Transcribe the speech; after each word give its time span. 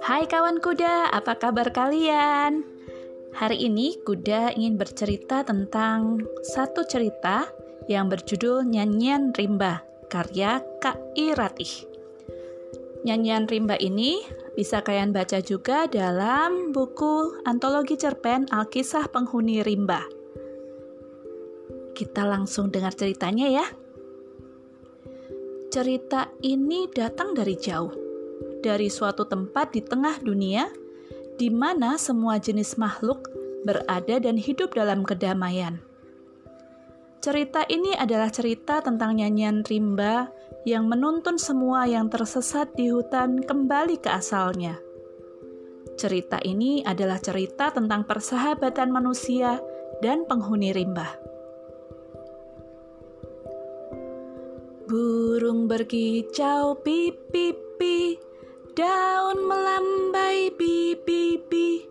Hai 0.00 0.24
kawan 0.24 0.64
kuda, 0.64 1.12
apa 1.12 1.36
kabar 1.36 1.68
kalian? 1.68 2.64
Hari 3.36 3.68
ini 3.68 4.00
kuda 4.00 4.56
ingin 4.56 4.80
bercerita 4.80 5.44
tentang 5.44 6.24
satu 6.56 6.88
cerita 6.88 7.44
yang 7.92 8.08
berjudul 8.08 8.64
Nyanyian 8.64 9.36
Rimba, 9.36 9.84
karya 10.08 10.64
Kak 10.80 10.96
Iratih. 11.12 11.92
Nyanyian 13.04 13.44
rimba 13.44 13.76
ini 13.76 14.24
bisa 14.56 14.80
kalian 14.80 15.12
baca 15.12 15.44
juga 15.44 15.84
dalam 15.84 16.72
buku 16.72 17.44
antologi 17.44 18.00
cerpen 18.00 18.48
Alkisah 18.48 19.12
Penghuni 19.12 19.60
Rimba. 19.60 20.08
Kita 21.92 22.24
langsung 22.24 22.72
dengar 22.72 22.96
ceritanya 22.96 23.52
ya. 23.52 23.83
Cerita 25.74 26.30
ini 26.38 26.86
datang 26.86 27.34
dari 27.34 27.58
jauh, 27.58 27.90
dari 28.62 28.86
suatu 28.86 29.26
tempat 29.26 29.74
di 29.74 29.82
tengah 29.82 30.22
dunia 30.22 30.70
di 31.34 31.50
mana 31.50 31.98
semua 31.98 32.38
jenis 32.38 32.78
makhluk 32.78 33.26
berada 33.66 34.22
dan 34.22 34.38
hidup 34.38 34.70
dalam 34.70 35.02
kedamaian. 35.02 35.82
Cerita 37.18 37.66
ini 37.66 37.90
adalah 37.90 38.30
cerita 38.30 38.86
tentang 38.86 39.18
nyanyian 39.18 39.66
rimba 39.66 40.30
yang 40.62 40.86
menuntun 40.86 41.42
semua 41.42 41.90
yang 41.90 42.06
tersesat 42.06 42.70
di 42.78 42.94
hutan 42.94 43.42
kembali 43.42 43.98
ke 43.98 44.14
asalnya. 44.14 44.78
Cerita 45.98 46.38
ini 46.46 46.86
adalah 46.86 47.18
cerita 47.18 47.74
tentang 47.74 48.06
persahabatan 48.06 48.94
manusia 48.94 49.58
dan 49.98 50.22
penghuni 50.22 50.70
rimba. 50.70 51.33
Burung 54.94 55.66
berkicau 55.66 56.78
pipi-pipi, 56.78 58.14
daun 58.78 59.42
melambai 59.42 60.54
pipi-pipi, 60.54 61.82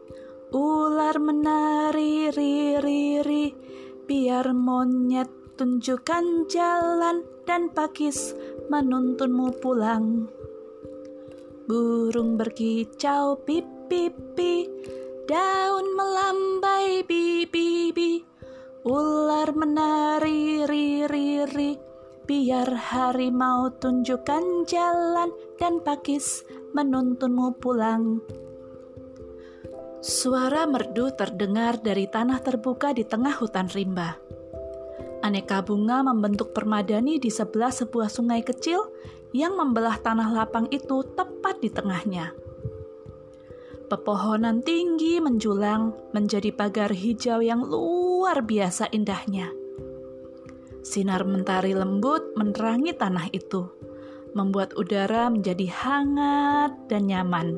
ular 0.56 1.20
menari 1.20 2.32
riri-riri, 2.32 3.52
biar 4.08 4.56
monyet 4.56 5.28
tunjukkan 5.60 6.48
jalan 6.48 7.28
dan 7.44 7.76
pakis 7.76 8.40
menuntunmu 8.72 9.52
pulang. 9.60 10.32
Burung 11.68 12.40
berkicau 12.40 13.36
pipi-pipi, 13.44 14.72
daun 15.28 15.92
melambai 15.92 17.04
bibi-bi, 17.04 18.24
ular 18.88 19.52
menari 19.52 20.64
riri-riri, 20.64 21.83
biar 22.24 22.72
harimau 22.72 23.68
tunjukkan 23.80 24.64
jalan 24.68 25.30
dan 25.60 25.84
pakis 25.84 26.48
menuntunmu 26.72 27.60
pulang. 27.60 28.24
Suara 30.04 30.68
merdu 30.68 31.16
terdengar 31.16 31.80
dari 31.80 32.12
tanah 32.12 32.44
terbuka 32.44 32.92
di 32.92 33.08
tengah 33.08 33.36
hutan 33.40 33.72
rimba. 33.72 34.20
Aneka 35.24 35.64
bunga 35.64 36.04
membentuk 36.04 36.52
permadani 36.52 37.16
di 37.16 37.32
sebelah 37.32 37.72
sebuah 37.72 38.12
sungai 38.12 38.44
kecil 38.44 38.84
yang 39.32 39.56
membelah 39.56 39.96
tanah 40.04 40.36
lapang 40.36 40.68
itu 40.76 41.08
tepat 41.16 41.64
di 41.64 41.72
tengahnya. 41.72 42.36
Pepohonan 43.88 44.60
tinggi 44.60 45.24
menjulang 45.24 45.96
menjadi 46.12 46.52
pagar 46.52 46.92
hijau 46.92 47.40
yang 47.40 47.64
luar 47.64 48.44
biasa 48.44 48.92
indahnya. 48.92 49.63
Sinar 50.84 51.24
mentari 51.24 51.72
lembut 51.72 52.36
menerangi 52.36 52.92
tanah 52.94 53.32
itu, 53.32 53.72
membuat 54.36 54.76
udara 54.76 55.32
menjadi 55.32 55.72
hangat 55.72 56.76
dan 56.92 57.08
nyaman. 57.08 57.58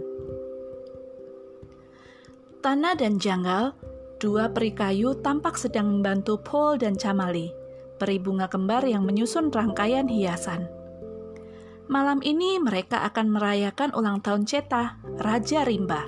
Tanah 2.61 2.93
dan 2.97 3.17
janggal 3.17 3.73
Dua 4.15 4.47
peri 4.47 4.71
kayu 4.71 5.19
tampak 5.19 5.59
sedang 5.59 5.91
membantu 5.91 6.39
Paul 6.39 6.79
dan 6.79 6.95
Camali, 6.95 7.51
peri 7.99 8.15
bunga 8.15 8.47
kembar 8.47 8.87
yang 8.87 9.03
menyusun 9.03 9.51
rangkaian 9.51 10.07
hiasan. 10.07 10.71
Malam 11.91 12.23
ini 12.23 12.55
mereka 12.57 13.03
akan 13.03 13.27
merayakan 13.35 13.91
ulang 13.91 14.23
tahun 14.23 14.47
Ceta, 14.47 15.03
Raja 15.19 15.67
Rimba. 15.67 16.07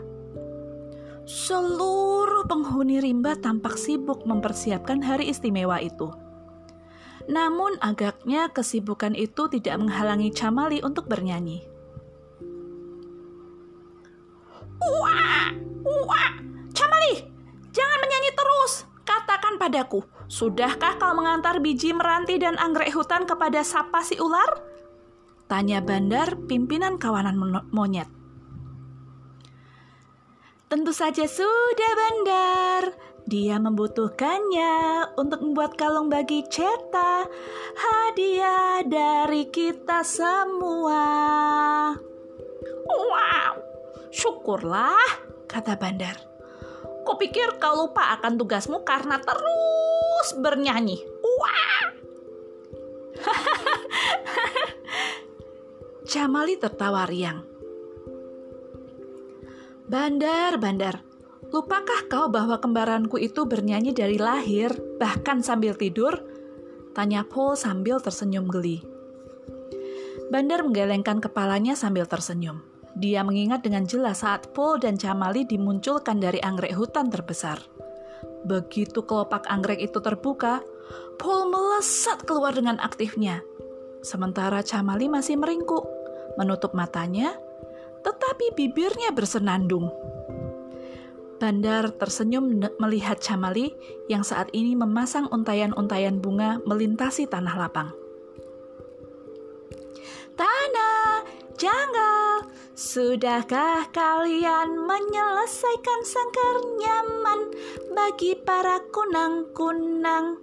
Seluruh 1.27 2.47
penghuni 2.47 3.03
Rimba 3.03 3.35
tampak 3.35 3.75
sibuk 3.75 4.23
mempersiapkan 4.23 5.03
hari 5.03 5.27
istimewa 5.27 5.83
itu. 5.83 6.07
Namun 7.27 7.75
agaknya 7.83 8.47
kesibukan 8.55 9.11
itu 9.11 9.51
tidak 9.51 9.75
menghalangi 9.83 10.31
Camali 10.31 10.79
untuk 10.79 11.11
bernyanyi. 11.11 11.67
Wah, 14.77 15.51
wah, 15.83 16.31
Camali, 16.71 17.27
Jangan 17.77 17.99
menyanyi 18.01 18.31
terus. 18.33 18.73
Katakan 19.05 19.61
padaku, 19.61 20.01
sudahkah 20.25 20.97
kau 20.97 21.13
mengantar 21.13 21.61
biji 21.61 21.93
meranti 21.93 22.41
dan 22.41 22.57
anggrek 22.57 22.89
hutan 22.89 23.29
kepada 23.29 23.61
sapa 23.61 24.01
si 24.01 24.17
ular? 24.17 24.65
Tanya 25.47 25.79
Bandar, 25.79 26.35
pimpinan 26.49 26.99
kawanan 26.99 27.37
monyet. 27.71 28.09
Tentu 30.67 30.91
saja 30.91 31.23
sudah 31.23 31.91
Bandar. 31.95 32.83
Dia 33.27 33.59
membutuhkannya 33.59 34.75
untuk 35.19 35.43
membuat 35.43 35.75
kalung 35.75 36.07
bagi 36.07 36.47
Ceta, 36.47 37.27
hadiah 37.75 38.79
dari 38.87 39.51
kita 39.51 39.99
semua. 39.99 41.03
Wow, 42.87 43.53
syukurlah, 44.15 45.27
kata 45.43 45.75
Bandar. 45.75 46.15
Kupikir 47.03 47.59
kau 47.59 47.83
lupa 47.83 48.15
akan 48.15 48.39
tugasmu 48.39 48.87
karena 48.87 49.19
terus 49.19 50.27
bernyanyi. 50.39 51.03
Wah! 51.19 51.83
Jamali 56.15 56.55
tertawa 56.55 57.03
riang. 57.03 57.43
Bandar, 59.83 60.55
bandar, 60.55 61.03
lupakah 61.51 62.07
kau 62.11 62.27
bahwa 62.27 62.59
kembaranku 62.59 63.15
itu 63.19 63.47
bernyanyi 63.47 63.95
dari 63.95 64.19
lahir, 64.19 64.71
bahkan 64.99 65.39
sambil 65.39 65.73
tidur? 65.73 66.19
Tanya 66.91 67.23
Paul 67.23 67.53
sambil 67.53 68.01
tersenyum 68.01 68.49
geli. 68.49 68.81
Bandar 70.27 70.65
menggelengkan 70.65 71.23
kepalanya 71.23 71.77
sambil 71.77 72.03
tersenyum. 72.03 72.59
Dia 72.97 73.21
mengingat 73.21 73.61
dengan 73.61 73.85
jelas 73.85 74.25
saat 74.25 74.51
Paul 74.57 74.81
dan 74.81 74.97
Camali 74.97 75.45
dimunculkan 75.45 76.17
dari 76.17 76.41
anggrek 76.41 76.73
hutan 76.73 77.13
terbesar. 77.13 77.61
Begitu 78.43 79.05
kelopak 79.05 79.45
anggrek 79.45 79.77
itu 79.77 80.01
terbuka, 80.01 80.65
Paul 81.21 81.53
melesat 81.53 82.25
keluar 82.25 82.57
dengan 82.57 82.81
aktifnya. 82.81 83.45
Sementara 84.01 84.65
Camali 84.65 85.05
masih 85.05 85.37
meringkuk, 85.37 85.85
menutup 86.41 86.73
matanya, 86.73 87.37
tetapi 88.01 88.57
bibirnya 88.57 89.13
bersenandung. 89.13 89.93
Bandar 91.37 91.93
tersenyum 92.01 92.65
melihat 92.81 93.21
Camali 93.21 93.69
yang 94.09 94.25
saat 94.25 94.49
ini 94.57 94.73
memasang 94.73 95.29
untayan-untayan 95.29 96.17
bunga 96.17 96.57
melintasi 96.65 97.29
tanah 97.29 97.53
lapang. 97.53 97.93
Tanah, 100.33 101.25
janggal, 101.57 102.49
Sudahkah 102.77 103.89
kalian 103.89 104.85
menyelesaikan 104.85 106.01
sangkar 106.05 106.57
nyaman 106.77 107.49
bagi 107.97 108.37
para 108.37 108.77
kunang-kunang? 108.93 110.37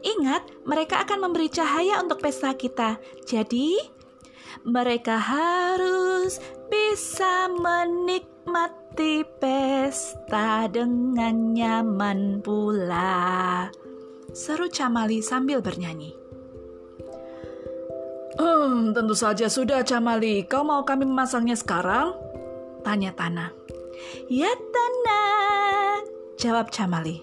Ingat, 0.00 0.64
mereka 0.64 1.04
akan 1.04 1.28
memberi 1.28 1.52
cahaya 1.52 2.00
untuk 2.00 2.24
pesta 2.24 2.56
kita. 2.56 2.96
Jadi, 3.28 3.76
mereka 4.64 5.20
harus 5.20 6.40
bisa 6.72 7.52
menikmati 7.52 8.33
pesta 9.44 10.66
dengan 10.70 11.52
nyaman 11.52 12.40
pula. 12.40 13.68
Seru 14.34 14.66
Camali 14.72 15.22
sambil 15.22 15.62
bernyanyi. 15.62 16.14
Hmm, 18.34 18.90
tentu 18.90 19.14
saja 19.14 19.46
sudah, 19.46 19.86
Camali. 19.86 20.42
Kau 20.50 20.66
mau 20.66 20.82
kami 20.82 21.06
memasangnya 21.06 21.54
sekarang? 21.54 22.18
Tanya 22.82 23.14
Tanah. 23.14 23.54
Ya, 24.26 24.50
Tanah. 24.50 26.02
Jawab 26.34 26.74
Camali. 26.74 27.22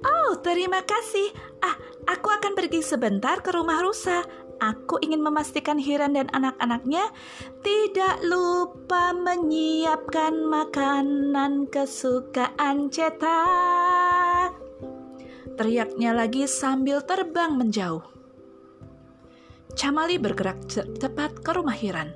Oh, 0.00 0.40
terima 0.40 0.80
kasih. 0.80 1.28
Ah, 1.60 1.76
aku 2.08 2.32
akan 2.32 2.56
pergi 2.56 2.80
sebentar 2.80 3.44
ke 3.44 3.52
rumah 3.52 3.84
rusa. 3.84 4.24
Aku 4.58 4.98
ingin 4.98 5.22
memastikan 5.22 5.78
Hiran 5.78 6.18
dan 6.18 6.26
anak-anaknya 6.34 7.14
tidak 7.62 8.18
lupa 8.26 9.14
menyiapkan 9.14 10.34
makanan 10.50 11.70
kesukaan 11.70 12.90
cetak. 12.90 14.50
Teriaknya 15.54 16.10
lagi 16.10 16.50
sambil 16.50 17.02
terbang 17.06 17.54
menjauh. 17.54 18.02
Camali 19.78 20.18
bergerak 20.18 20.66
cepat 20.70 21.38
ke 21.38 21.50
rumah 21.54 21.74
Hiran. 21.78 22.10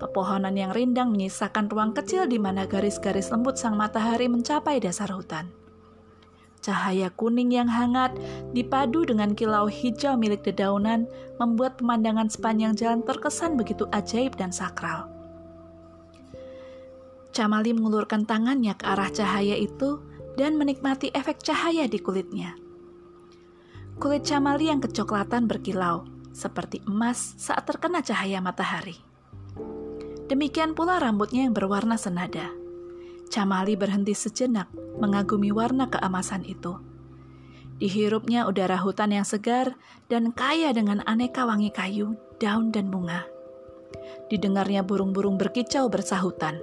Pepohonan 0.00 0.56
yang 0.56 0.72
rindang 0.72 1.12
menyisakan 1.12 1.68
ruang 1.68 1.92
kecil 1.92 2.24
di 2.24 2.40
mana 2.40 2.64
garis-garis 2.64 3.28
lembut 3.32 3.60
sang 3.60 3.76
matahari 3.76 4.28
mencapai 4.28 4.80
dasar 4.80 5.12
hutan. 5.12 5.65
Cahaya 6.66 7.14
kuning 7.14 7.54
yang 7.54 7.70
hangat 7.70 8.10
dipadu 8.50 9.06
dengan 9.06 9.38
kilau 9.38 9.70
hijau 9.70 10.18
milik 10.18 10.42
dedaunan 10.42 11.06
membuat 11.38 11.78
pemandangan 11.78 12.26
sepanjang 12.26 12.74
jalan 12.74 13.06
terkesan 13.06 13.54
begitu 13.54 13.86
ajaib 13.94 14.34
dan 14.34 14.50
sakral. 14.50 15.06
Camali 17.30 17.70
mengulurkan 17.70 18.26
tangannya 18.26 18.74
ke 18.74 18.82
arah 18.82 19.14
cahaya 19.14 19.54
itu 19.54 20.02
dan 20.34 20.58
menikmati 20.58 21.14
efek 21.14 21.38
cahaya 21.38 21.86
di 21.86 22.02
kulitnya. 22.02 22.58
Kulit 24.02 24.26
Camali 24.26 24.66
yang 24.66 24.82
kecoklatan 24.82 25.46
berkilau, 25.46 26.02
seperti 26.34 26.82
emas 26.90 27.38
saat 27.38 27.62
terkena 27.62 28.02
cahaya 28.02 28.42
matahari. 28.42 28.98
Demikian 30.26 30.74
pula 30.74 30.98
rambutnya 30.98 31.46
yang 31.46 31.54
berwarna 31.54 31.94
senada. 31.94 32.50
Camali 33.26 33.74
berhenti 33.74 34.14
sejenak 34.14 34.70
mengagumi 34.96 35.50
warna 35.50 35.90
keemasan 35.90 36.46
itu. 36.46 36.78
Dihirupnya 37.76 38.48
udara 38.48 38.80
hutan 38.80 39.12
yang 39.12 39.28
segar 39.28 39.76
dan 40.08 40.32
kaya 40.32 40.72
dengan 40.72 41.04
aneka 41.04 41.44
wangi 41.44 41.68
kayu, 41.68 42.16
daun, 42.40 42.72
dan 42.72 42.88
bunga. 42.88 43.28
Didengarnya 44.32 44.80
burung-burung 44.80 45.36
berkicau 45.36 45.92
bersahutan. 45.92 46.56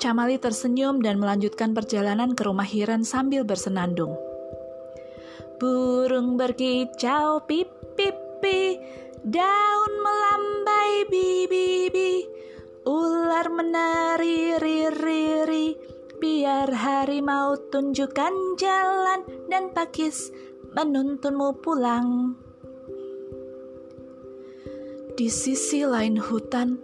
Camali 0.00 0.40
tersenyum 0.40 1.04
dan 1.04 1.20
melanjutkan 1.20 1.76
perjalanan 1.76 2.32
ke 2.32 2.42
rumah 2.48 2.66
Hiran 2.66 3.04
sambil 3.04 3.44
bersenandung. 3.44 4.16
Burung 5.60 6.34
berkicau 6.40 7.44
pip 7.46 7.70
pip 7.94 8.16
pi, 8.42 8.80
daun 9.22 9.92
melambai 10.02 11.06
bi 11.12 11.46
bi 11.46 11.66
bi, 11.92 12.10
ular 12.84 13.48
menari 13.48 14.60
ri 14.60 14.88
ri 14.92 15.22
ri, 15.48 15.66
biar 16.20 16.68
harimau 16.68 17.56
tunjukkan 17.72 18.60
jalan 18.60 19.24
dan 19.48 19.72
pakis 19.72 20.28
menuntunmu 20.76 21.64
pulang. 21.64 22.36
Di 25.16 25.32
sisi 25.32 25.86
lain 25.88 26.20
hutan, 26.20 26.76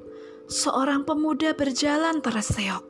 seorang 0.48 1.04
pemuda 1.04 1.52
berjalan 1.52 2.24
terseok. 2.24 2.84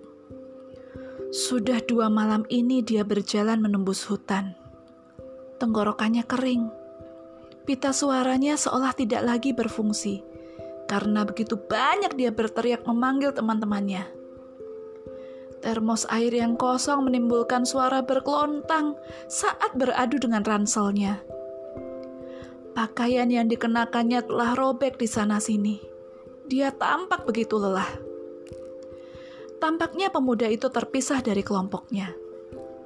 Sudah 1.31 1.79
dua 1.87 2.11
malam 2.11 2.47
ini 2.51 2.83
dia 2.83 3.07
berjalan 3.07 3.63
menembus 3.63 4.03
hutan. 4.07 4.55
Tenggorokannya 5.63 6.27
kering. 6.27 6.69
Pita 7.65 7.95
suaranya 7.95 8.59
seolah 8.59 8.91
tidak 8.97 9.23
lagi 9.23 9.55
berfungsi 9.55 10.30
karena 10.91 11.23
begitu 11.23 11.55
banyak 11.55 12.19
dia 12.19 12.35
berteriak 12.35 12.83
memanggil 12.83 13.31
teman-temannya. 13.31 14.11
Termos 15.63 16.03
air 16.11 16.35
yang 16.35 16.59
kosong 16.59 17.07
menimbulkan 17.07 17.63
suara 17.63 18.03
berkelontang 18.03 18.99
saat 19.31 19.71
beradu 19.79 20.19
dengan 20.19 20.43
ranselnya. 20.43 21.23
Pakaian 22.75 23.31
yang 23.31 23.47
dikenakannya 23.47 24.27
telah 24.27 24.59
robek 24.59 24.99
di 24.99 25.07
sana-sini. 25.07 25.79
Dia 26.51 26.75
tampak 26.75 27.23
begitu 27.23 27.61
lelah. 27.61 27.87
Tampaknya 29.63 30.11
pemuda 30.11 30.49
itu 30.51 30.73
terpisah 30.73 31.23
dari 31.23 31.45
kelompoknya. 31.45 32.11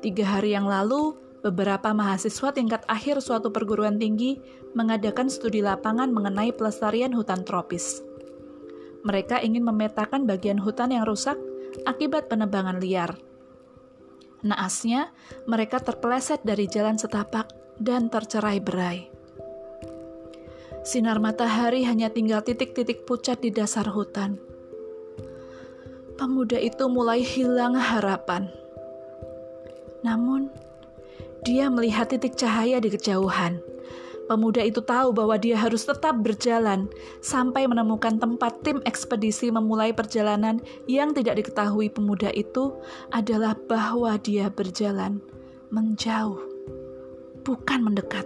Tiga 0.03 0.37
hari 0.37 0.53
yang 0.53 0.69
lalu, 0.69 1.17
beberapa 1.45 1.93
mahasiswa 1.93 2.57
tingkat 2.57 2.83
akhir 2.89 3.21
suatu 3.21 3.53
perguruan 3.53 4.01
tinggi 4.01 4.41
mengadakan 4.73 5.29
studi 5.29 5.61
lapangan 5.61 6.09
mengenai 6.09 6.57
pelestarian 6.57 7.13
hutan 7.13 7.45
tropis. 7.45 8.01
Mereka 9.05 9.45
ingin 9.45 9.69
memetakan 9.69 10.25
bagian 10.25 10.57
hutan 10.57 10.97
yang 10.97 11.05
rusak 11.05 11.37
akibat 11.85 12.33
penebangan 12.33 12.81
liar. 12.81 13.21
Naasnya, 14.41 15.13
mereka 15.45 15.85
terpeleset 15.85 16.41
dari 16.41 16.65
jalan 16.65 16.97
setapak 16.97 17.53
dan 17.77 18.09
tercerai 18.09 18.65
berai. 18.65 19.13
Sinar 20.85 21.21
matahari 21.21 21.85
hanya 21.85 22.09
tinggal 22.09 22.41
titik-titik 22.41 23.05
pucat 23.05 23.41
di 23.45 23.53
dasar 23.53 23.89
hutan 23.93 24.41
pemuda 26.15 26.59
itu 26.59 26.87
mulai 26.87 27.21
hilang 27.21 27.75
harapan. 27.75 28.47
Namun, 30.07 30.49
dia 31.45 31.69
melihat 31.69 32.09
titik 32.09 32.35
cahaya 32.41 32.81
di 32.81 32.89
kejauhan. 32.89 33.61
Pemuda 34.25 34.65
itu 34.65 34.81
tahu 34.81 35.13
bahwa 35.13 35.37
dia 35.37 35.53
harus 35.53 35.85
tetap 35.85 36.17
berjalan 36.25 36.89
sampai 37.21 37.69
menemukan 37.69 38.17
tempat 38.17 38.65
tim 38.65 38.81
ekspedisi 38.89 39.53
memulai 39.53 39.93
perjalanan 39.93 40.65
yang 40.89 41.13
tidak 41.13 41.45
diketahui 41.45 41.93
pemuda 41.93 42.33
itu 42.33 42.73
adalah 43.13 43.53
bahwa 43.69 44.17
dia 44.17 44.49
berjalan 44.49 45.21
menjauh, 45.69 46.41
bukan 47.45 47.85
mendekat. 47.85 48.25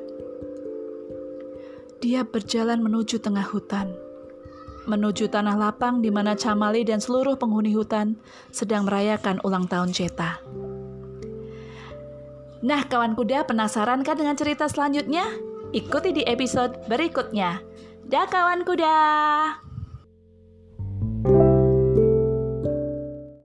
Dia 1.98 2.22
berjalan 2.22 2.78
menuju 2.78 3.18
tengah 3.18 3.44
hutan 3.50 3.90
menuju 4.88 5.28
tanah 5.28 5.52
lapang 5.60 6.00
di 6.00 6.08
mana 6.08 6.32
Camali 6.32 6.80
dan 6.80 6.96
seluruh 6.96 7.36
penghuni 7.36 7.76
hutan 7.76 8.16
sedang 8.48 8.88
merayakan 8.88 9.36
ulang 9.44 9.68
tahun 9.68 9.92
Ceta. 9.92 10.40
Nah, 12.58 12.82
kawan 12.86 13.14
kuda 13.14 13.46
penasaran 13.46 14.02
kan 14.02 14.18
dengan 14.18 14.34
cerita 14.34 14.66
selanjutnya? 14.66 15.22
Ikuti 15.70 16.10
di 16.10 16.22
episode 16.26 16.80
berikutnya. 16.90 17.62
Dah 18.08 18.26
kawan 18.26 18.66
kuda. 18.66 18.98